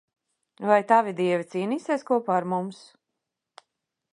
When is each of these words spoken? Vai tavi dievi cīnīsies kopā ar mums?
Vai 0.69 0.77
tavi 0.91 1.13
dievi 1.19 1.45
cīnīsies 1.51 2.07
kopā 2.09 2.35
ar 2.39 2.49
mums? 2.55 2.81